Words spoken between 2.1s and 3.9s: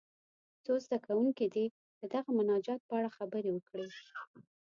دغه مناجات په اړه خبرې وکړي.